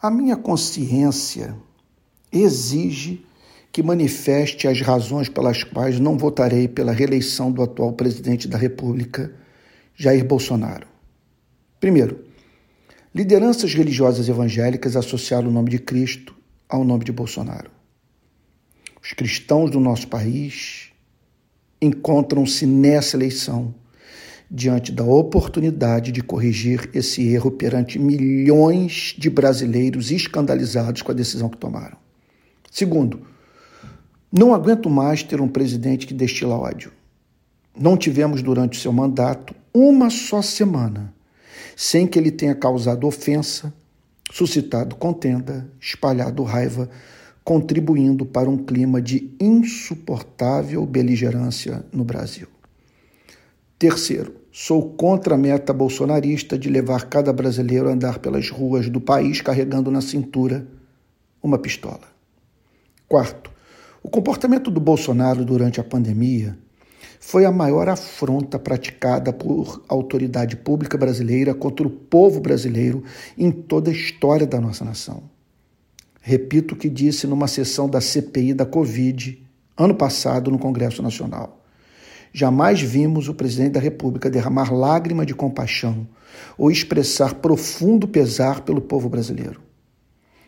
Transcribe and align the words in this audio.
A 0.00 0.10
minha 0.10 0.36
consciência 0.36 1.56
exige 2.30 3.26
que 3.72 3.82
manifeste 3.82 4.68
as 4.68 4.80
razões 4.80 5.28
pelas 5.28 5.64
quais 5.64 5.98
não 5.98 6.16
votarei 6.16 6.68
pela 6.68 6.92
reeleição 6.92 7.50
do 7.50 7.62
atual 7.62 7.92
presidente 7.92 8.46
da 8.46 8.56
República, 8.56 9.32
Jair 9.96 10.24
Bolsonaro. 10.24 10.86
Primeiro, 11.80 12.24
lideranças 13.12 13.74
religiosas 13.74 14.28
evangélicas 14.28 14.94
associaram 14.94 15.48
o 15.48 15.52
nome 15.52 15.70
de 15.70 15.80
Cristo 15.80 16.32
ao 16.68 16.84
nome 16.84 17.04
de 17.04 17.10
Bolsonaro. 17.10 17.70
Os 19.02 19.12
cristãos 19.12 19.68
do 19.68 19.80
nosso 19.80 20.06
país 20.06 20.92
encontram-se 21.82 22.66
nessa 22.66 23.16
eleição 23.16 23.74
diante 24.50 24.90
da 24.90 25.04
oportunidade 25.04 26.10
de 26.10 26.22
corrigir 26.22 26.88
esse 26.94 27.26
erro 27.28 27.50
perante 27.50 27.98
milhões 27.98 29.14
de 29.18 29.28
brasileiros 29.28 30.10
escandalizados 30.10 31.02
com 31.02 31.12
a 31.12 31.14
decisão 31.14 31.48
que 31.48 31.58
tomaram. 31.58 31.96
Segundo, 32.70 33.20
não 34.32 34.54
aguento 34.54 34.88
mais 34.88 35.22
ter 35.22 35.40
um 35.40 35.48
presidente 35.48 36.06
que 36.06 36.14
destila 36.14 36.56
ódio. 36.56 36.92
Não 37.78 37.96
tivemos 37.96 38.42
durante 38.42 38.78
o 38.78 38.80
seu 38.80 38.92
mandato 38.92 39.54
uma 39.72 40.10
só 40.10 40.40
semana 40.42 41.14
sem 41.76 42.08
que 42.08 42.18
ele 42.18 42.32
tenha 42.32 42.56
causado 42.56 43.06
ofensa, 43.06 43.72
suscitado 44.32 44.96
contenda, 44.96 45.70
espalhado 45.80 46.42
raiva, 46.42 46.90
contribuindo 47.44 48.26
para 48.26 48.50
um 48.50 48.58
clima 48.58 49.00
de 49.00 49.32
insuportável 49.40 50.84
beligerância 50.84 51.84
no 51.92 52.02
Brasil. 52.02 52.48
Terceiro, 53.78 54.34
sou 54.60 54.90
contra 54.94 55.36
a 55.36 55.38
meta 55.38 55.72
bolsonarista 55.72 56.58
de 56.58 56.68
levar 56.68 57.04
cada 57.04 57.32
brasileiro 57.32 57.88
a 57.88 57.92
andar 57.92 58.18
pelas 58.18 58.50
ruas 58.50 58.88
do 58.88 59.00
país 59.00 59.40
carregando 59.40 59.88
na 59.88 60.00
cintura 60.00 60.66
uma 61.40 61.56
pistola. 61.56 62.00
Quarto, 63.06 63.52
o 64.02 64.10
comportamento 64.10 64.68
do 64.68 64.80
Bolsonaro 64.80 65.44
durante 65.44 65.80
a 65.80 65.84
pandemia 65.84 66.58
foi 67.20 67.44
a 67.44 67.52
maior 67.52 67.88
afronta 67.88 68.58
praticada 68.58 69.32
por 69.32 69.80
autoridade 69.88 70.56
pública 70.56 70.98
brasileira 70.98 71.54
contra 71.54 71.86
o 71.86 71.90
povo 71.90 72.40
brasileiro 72.40 73.04
em 73.38 73.52
toda 73.52 73.90
a 73.90 73.94
história 73.94 74.44
da 74.44 74.60
nossa 74.60 74.84
nação. 74.84 75.22
Repito 76.20 76.74
o 76.74 76.76
que 76.76 76.88
disse 76.88 77.28
numa 77.28 77.46
sessão 77.46 77.88
da 77.88 78.00
CPI 78.00 78.54
da 78.54 78.66
Covid 78.66 79.40
ano 79.76 79.94
passado 79.94 80.50
no 80.50 80.58
Congresso 80.58 81.00
Nacional. 81.00 81.58
Jamais 82.32 82.80
vimos 82.80 83.28
o 83.28 83.34
presidente 83.34 83.72
da 83.72 83.80
República 83.80 84.30
derramar 84.30 84.72
lágrima 84.72 85.24
de 85.24 85.34
compaixão 85.34 86.06
ou 86.56 86.70
expressar 86.70 87.34
profundo 87.34 88.06
pesar 88.06 88.60
pelo 88.60 88.80
povo 88.80 89.08
brasileiro. 89.08 89.60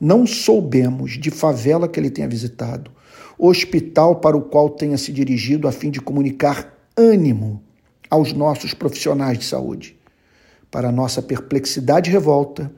Não 0.00 0.26
soubemos 0.26 1.12
de 1.12 1.30
favela 1.30 1.88
que 1.88 1.98
ele 1.98 2.10
tenha 2.10 2.28
visitado, 2.28 2.90
hospital 3.38 4.16
para 4.16 4.36
o 4.36 4.42
qual 4.42 4.70
tenha 4.70 4.98
se 4.98 5.12
dirigido 5.12 5.66
a 5.66 5.72
fim 5.72 5.90
de 5.90 6.00
comunicar 6.00 6.72
ânimo 6.96 7.62
aos 8.10 8.32
nossos 8.32 8.74
profissionais 8.74 9.38
de 9.38 9.44
saúde. 9.44 9.96
Para 10.70 10.92
nossa 10.92 11.22
perplexidade 11.22 12.10
e 12.10 12.12
revolta, 12.12 12.70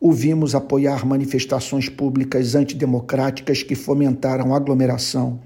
o 0.00 0.12
vimos 0.12 0.54
apoiar 0.54 1.06
manifestações 1.06 1.88
públicas 1.88 2.54
antidemocráticas 2.54 3.62
que 3.62 3.74
fomentaram 3.74 4.54
aglomeração 4.54 5.40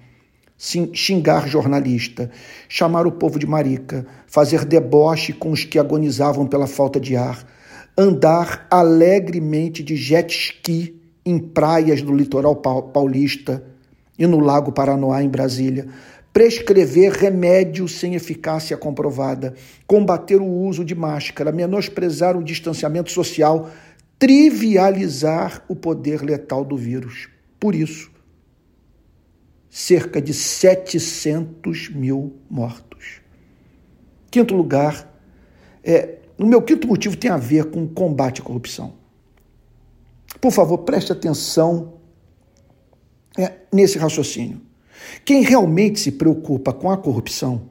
xingar 0.59 1.49
jornalista, 1.49 2.31
chamar 2.69 3.07
o 3.07 3.12
povo 3.12 3.39
de 3.39 3.47
marica, 3.47 4.07
fazer 4.27 4.65
deboche 4.65 5.33
com 5.33 5.51
os 5.51 5.65
que 5.65 5.79
agonizavam 5.79 6.47
pela 6.47 6.67
falta 6.67 6.98
de 6.98 7.17
ar, 7.17 7.47
andar 7.97 8.67
alegremente 8.71 9.83
de 9.83 9.97
jet 9.97 10.33
ski 10.33 11.01
em 11.25 11.39
praias 11.39 12.03
do 12.03 12.15
litoral 12.15 12.57
paulista 12.57 13.63
e 14.19 14.27
no 14.27 14.39
Lago 14.39 14.73
Paranoá, 14.73 15.23
em 15.23 15.29
Brasília, 15.29 15.87
prescrever 16.33 17.13
remédio 17.13 17.89
sem 17.89 18.14
eficácia 18.14 18.77
comprovada, 18.77 19.55
combater 19.86 20.36
o 20.36 20.47
uso 20.47 20.85
de 20.85 20.95
máscara, 20.95 21.51
menosprezar 21.51 22.36
o 22.36 22.45
distanciamento 22.45 23.11
social, 23.11 23.70
trivializar 24.19 25.63
o 25.69 25.75
poder 25.75 26.23
letal 26.23 26.64
do 26.64 26.77
vírus. 26.77 27.29
Por 27.59 27.75
isso, 27.75 28.11
cerca 29.77 30.23
de 30.23 30.33
700 30.33 31.91
mil 31.91 32.35
mortos. 32.48 33.20
Quinto 34.31 34.55
lugar, 34.55 35.14
é, 35.85 36.17
o 36.39 36.47
meu 36.47 36.63
quinto 36.63 36.89
motivo 36.89 37.14
tem 37.14 37.31
a 37.31 37.37
ver 37.37 37.67
com 37.67 37.85
o 37.85 37.89
combate 37.89 38.41
à 38.41 38.45
corrupção. 38.45 38.95
Por 40.41 40.51
favor, 40.51 40.79
preste 40.79 41.13
atenção 41.13 41.98
é, 43.36 43.53
nesse 43.70 43.98
raciocínio. 43.98 44.63
Quem 45.27 45.42
realmente 45.42 46.01
se 46.01 46.13
preocupa 46.13 46.73
com 46.73 46.91
a 46.91 46.97
corrupção 46.97 47.69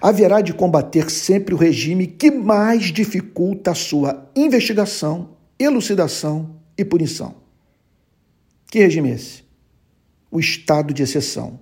haverá 0.00 0.40
de 0.40 0.54
combater 0.54 1.10
sempre 1.10 1.52
o 1.52 1.58
regime 1.58 2.06
que 2.06 2.30
mais 2.30 2.92
dificulta 2.92 3.72
a 3.72 3.74
sua 3.74 4.30
investigação, 4.36 5.30
elucidação 5.58 6.60
e 6.78 6.84
punição. 6.84 7.34
Que 8.70 8.78
regime 8.78 9.10
é 9.10 9.14
esse? 9.14 9.47
O 10.30 10.38
estado 10.38 10.92
de 10.92 11.02
exceção, 11.02 11.58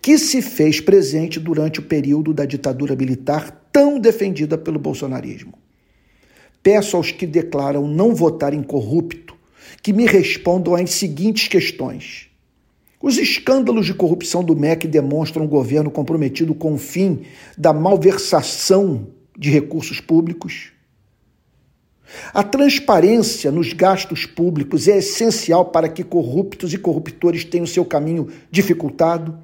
que 0.00 0.18
se 0.18 0.42
fez 0.42 0.80
presente 0.80 1.40
durante 1.40 1.80
o 1.80 1.82
período 1.82 2.34
da 2.34 2.44
ditadura 2.44 2.94
militar 2.94 3.68
tão 3.72 3.98
defendida 3.98 4.58
pelo 4.58 4.78
bolsonarismo. 4.78 5.54
Peço 6.62 6.96
aos 6.96 7.10
que 7.10 7.26
declaram 7.26 7.86
não 7.86 8.14
votar 8.14 8.54
em 8.54 8.62
corrupto 8.62 9.34
que 9.82 9.92
me 9.92 10.06
respondam 10.06 10.74
às 10.74 10.90
seguintes 10.90 11.48
questões. 11.48 12.28
Os 13.02 13.18
escândalos 13.18 13.84
de 13.84 13.92
corrupção 13.92 14.42
do 14.42 14.56
MEC 14.56 14.88
demonstram 14.88 15.44
um 15.44 15.48
governo 15.48 15.90
comprometido 15.90 16.54
com 16.54 16.72
o 16.72 16.78
fim 16.78 17.22
da 17.56 17.72
malversação 17.72 19.08
de 19.38 19.50
recursos 19.50 20.00
públicos? 20.00 20.73
A 22.32 22.42
transparência 22.42 23.50
nos 23.50 23.72
gastos 23.72 24.26
públicos 24.26 24.88
é 24.88 24.98
essencial 24.98 25.66
para 25.66 25.88
que 25.88 26.02
corruptos 26.02 26.72
e 26.72 26.78
corruptores 26.78 27.44
tenham 27.44 27.66
seu 27.66 27.84
caminho 27.84 28.28
dificultado? 28.50 29.38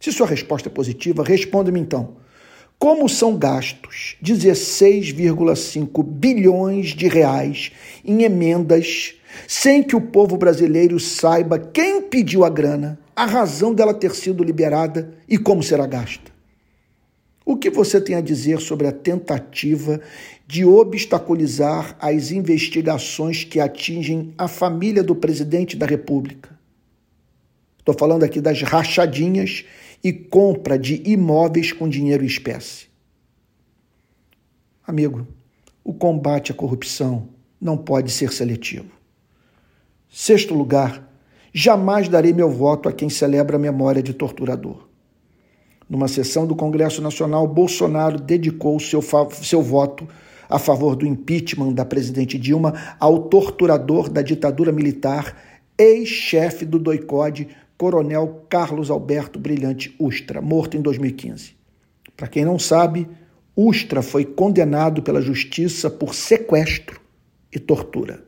Se 0.00 0.10
sua 0.12 0.26
resposta 0.26 0.68
é 0.68 0.72
positiva, 0.72 1.22
responda-me 1.22 1.78
então. 1.80 2.16
Como 2.78 3.08
são 3.10 3.36
gastos 3.36 4.16
16,5 4.24 6.02
bilhões 6.02 6.88
de 6.88 7.08
reais 7.08 7.72
em 8.02 8.22
emendas 8.22 9.14
sem 9.46 9.82
que 9.82 9.94
o 9.94 10.00
povo 10.00 10.36
brasileiro 10.36 10.98
saiba 10.98 11.58
quem 11.58 12.00
pediu 12.00 12.44
a 12.44 12.48
grana, 12.48 12.98
a 13.14 13.26
razão 13.26 13.74
dela 13.74 13.92
ter 13.92 14.14
sido 14.14 14.42
liberada 14.42 15.12
e 15.28 15.36
como 15.36 15.62
será 15.62 15.86
gasta? 15.86 16.29
O 17.50 17.56
que 17.56 17.68
você 17.68 18.00
tem 18.00 18.14
a 18.14 18.20
dizer 18.20 18.60
sobre 18.60 18.86
a 18.86 18.92
tentativa 18.92 20.00
de 20.46 20.64
obstaculizar 20.64 21.96
as 21.98 22.30
investigações 22.30 23.42
que 23.42 23.58
atingem 23.58 24.32
a 24.38 24.46
família 24.46 25.02
do 25.02 25.16
presidente 25.16 25.76
da 25.76 25.84
República? 25.84 26.56
Estou 27.76 27.92
falando 27.98 28.22
aqui 28.22 28.40
das 28.40 28.62
rachadinhas 28.62 29.64
e 30.00 30.12
compra 30.12 30.78
de 30.78 31.02
imóveis 31.04 31.72
com 31.72 31.88
dinheiro 31.88 32.22
em 32.22 32.28
espécie. 32.28 32.86
Amigo, 34.86 35.26
o 35.82 35.92
combate 35.92 36.52
à 36.52 36.54
corrupção 36.54 37.30
não 37.60 37.76
pode 37.76 38.12
ser 38.12 38.32
seletivo. 38.32 38.92
Sexto 40.08 40.54
lugar, 40.54 41.04
jamais 41.52 42.08
darei 42.08 42.32
meu 42.32 42.48
voto 42.48 42.88
a 42.88 42.92
quem 42.92 43.10
celebra 43.10 43.56
a 43.56 43.58
memória 43.58 44.00
de 44.00 44.14
torturador. 44.14 44.88
Numa 45.90 46.06
sessão 46.06 46.46
do 46.46 46.54
Congresso 46.54 47.02
Nacional, 47.02 47.48
Bolsonaro 47.48 48.16
dedicou 48.16 48.78
seu, 48.78 49.02
seu 49.42 49.60
voto 49.60 50.06
a 50.48 50.56
favor 50.56 50.94
do 50.94 51.04
impeachment 51.04 51.72
da 51.72 51.84
presidente 51.84 52.38
Dilma 52.38 52.74
ao 53.00 53.24
torturador 53.24 54.08
da 54.08 54.22
ditadura 54.22 54.70
militar, 54.70 55.36
ex-chefe 55.76 56.64
do 56.64 56.78
doicode, 56.78 57.48
Coronel 57.76 58.46
Carlos 58.48 58.88
Alberto 58.88 59.36
Brilhante 59.36 59.92
Ustra, 59.98 60.40
morto 60.40 60.76
em 60.76 60.80
2015. 60.80 61.56
Para 62.16 62.28
quem 62.28 62.44
não 62.44 62.58
sabe, 62.58 63.08
Ustra 63.56 64.00
foi 64.00 64.24
condenado 64.24 65.02
pela 65.02 65.20
justiça 65.20 65.90
por 65.90 66.14
sequestro 66.14 67.00
e 67.52 67.58
tortura. 67.58 68.22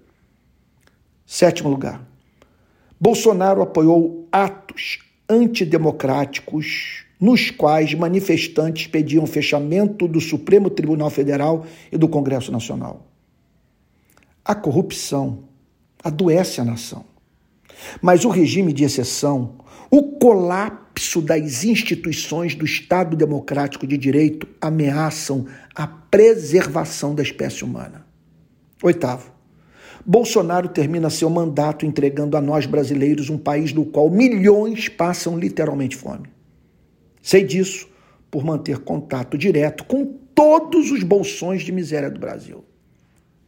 Sétimo 1.25 1.71
lugar. 1.71 2.05
Bolsonaro 3.01 3.63
apoiou 3.63 4.27
atos 4.33 4.99
antidemocráticos 5.29 7.05
nos 7.23 7.53
quais 7.53 7.95
manifestantes 7.95 8.89
pediam 8.89 9.25
fechamento 9.29 10.09
do 10.09 10.21
Supremo 10.21 10.69
Tribunal 10.69 11.09
Federal 11.09 11.65
e 11.93 11.97
do 11.97 12.09
Congresso 12.09 12.51
Nacional. 12.51 13.07
A 14.45 14.57
corrupção 14.57 15.45
adoece 16.03 16.61
a 16.61 16.65
nação. 16.65 17.05
Mas 18.01 18.25
o 18.25 18.29
regime 18.29 18.73
de 18.73 18.83
exceção, 18.83 19.55
o 19.89 20.19
colapso 20.19 21.23
das 21.23 21.63
instituições 21.63 22.57
do 22.57 22.65
Estado 22.65 23.17
Democrático 23.17 23.87
de 23.87 23.97
Direito 23.97 24.49
ameaçam 24.61 25.47
a 25.77 25.87
preservação 25.87 27.15
da 27.15 27.23
espécie 27.23 27.63
humana. 27.63 28.05
Oitavo, 28.83 29.31
Bolsonaro 30.05 30.69
termina 30.69 31.09
seu 31.09 31.31
mandato 31.31 31.87
entregando 31.87 32.37
a 32.37 32.41
nós 32.41 32.67
brasileiros 32.67 33.31
um 33.31 33.39
país 33.39 33.73
no 33.73 33.87
qual 33.87 34.11
milhões 34.11 34.89
passam 34.89 35.39
literalmente 35.39 35.97
fome. 35.97 36.42
Sei 37.23 37.45
disso 37.45 37.89
por 38.31 38.45
manter 38.45 38.79
contato 38.79 39.39
direto 39.39 39.85
com 39.85 40.05
todos 40.35 40.91
os 40.91 41.03
bolsões 41.03 41.63
de 41.63 41.71
miséria 41.71 42.11
do 42.11 42.19
Brasil. 42.19 42.65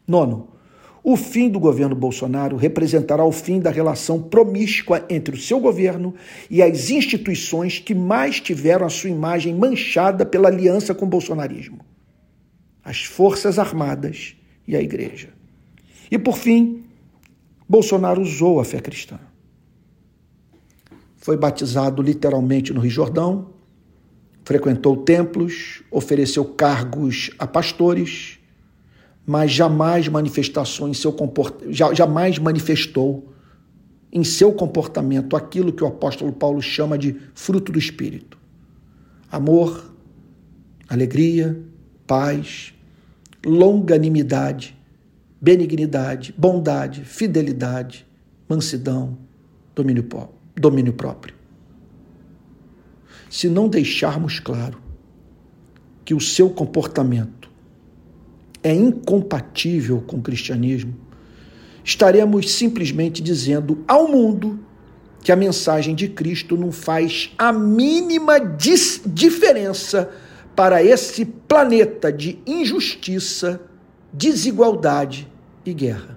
Nono, 0.07 0.55
o 1.03 1.17
fim 1.17 1.51
do 1.51 1.61
governo 1.61 1.95
Bolsonaro 1.95 2.57
representará 2.57 3.25
o 3.25 3.33
fim 3.33 3.61
da 3.61 3.71
relação 3.71 4.23
promíscua 4.23 5.05
entre 5.11 5.35
o 5.35 5.39
seu 5.39 5.61
governo 5.61 6.15
e 6.49 6.63
as 6.63 6.89
instituições 6.89 7.79
que 7.79 7.95
mais 7.95 8.41
tiveram 8.41 8.87
a 8.87 8.91
sua 8.91 9.11
imagem 9.11 9.55
manchada 9.55 10.25
pela 10.25 10.49
aliança 10.49 10.95
com 10.95 11.05
o 11.05 11.09
bolsonarismo: 11.09 11.81
as 12.83 13.05
Forças 13.05 13.59
Armadas 13.59 14.37
e 14.67 14.75
a 14.75 14.81
Igreja. 14.81 15.29
E 16.11 16.19
por 16.19 16.39
fim, 16.39 16.85
Bolsonaro 17.69 18.23
usou 18.23 18.61
a 18.61 18.65
fé 18.65 18.81
cristã. 18.81 19.19
Foi 21.17 21.37
batizado 21.37 22.03
literalmente 22.03 22.73
no 22.73 22.81
Rio 22.81 22.91
Jordão, 22.91 23.54
frequentou 24.45 24.99
templos, 24.99 25.83
ofereceu 25.91 26.45
cargos 26.45 27.31
a 27.39 27.47
pastores, 27.47 28.39
mas 29.27 29.51
jamais 29.51 30.07
manifestação 30.07 30.89
em 30.89 30.95
seu 30.95 31.13
comport... 31.13 31.63
jamais 31.71 32.39
manifestou 32.39 33.33
em 34.13 34.23
seu 34.23 34.53
comportamento 34.53 35.35
aquilo 35.35 35.73
que 35.73 35.83
o 35.83 35.87
apóstolo 35.87 36.33
Paulo 36.33 36.61
chama 36.61 36.99
de 36.99 37.17
fruto 37.35 37.73
do 37.73 37.79
espírito: 37.79 38.39
amor, 39.33 39.93
alegria, 40.89 41.59
paz, 42.07 42.75
longanimidade, 43.45 44.77
benignidade, 45.41 46.35
bondade, 46.37 47.03
fidelidade, 47.03 48.07
mansidão, 48.47 49.17
domínio, 49.75 50.07
domínio 50.55 50.93
próprio 50.93 51.44
se 53.29 53.49
não 53.49 53.69
deixarmos 53.69 54.39
claro 54.39 54.79
que 56.05 56.15
o 56.15 56.21
seu 56.21 56.51
comportamento 56.51 57.51
é 58.63 58.75
incompatível 58.75 60.03
com 60.07 60.17
o 60.17 60.23
cristianismo, 60.23 60.95
estaremos 61.83 62.53
simplesmente 62.53 63.23
dizendo 63.23 63.85
ao 63.87 64.09
mundo 64.09 64.59
que 65.23 65.33
a 65.33 65.37
mensagem 65.37 65.95
de 65.95 66.09
Cristo 66.09 66.57
não 66.57 66.71
faz 66.71 67.33
a 67.39 67.53
mínima 67.53 68.39
diferença 69.07 70.11
para 70.55 70.83
esse 70.83 71.25
planeta 71.25 72.13
de 72.13 72.39
injustiça, 72.47 73.61
desigualdade 74.13 75.27
e 75.65 75.73
guerra. 75.73 76.14